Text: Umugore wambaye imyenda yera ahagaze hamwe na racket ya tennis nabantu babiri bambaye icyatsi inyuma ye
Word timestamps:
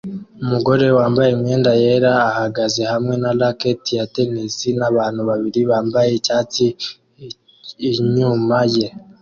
Umugore 0.43 0.85
wambaye 0.97 1.29
imyenda 1.37 1.71
yera 1.83 2.11
ahagaze 2.29 2.81
hamwe 2.91 3.13
na 3.23 3.31
racket 3.39 3.81
ya 3.97 4.05
tennis 4.13 4.55
nabantu 4.79 5.21
babiri 5.29 5.59
bambaye 5.71 6.09
icyatsi 6.19 6.65
inyuma 7.89 8.59
ye 8.75 8.87